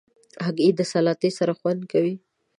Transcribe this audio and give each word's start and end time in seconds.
هګۍ 0.45 0.69
د 0.75 0.81
سلاتې 0.91 1.29
سره 1.37 1.53
خوند 1.59 1.81
کوي. 1.91 2.15